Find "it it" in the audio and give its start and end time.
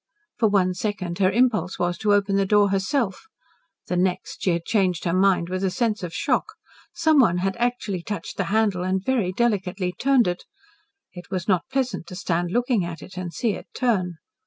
10.27-11.29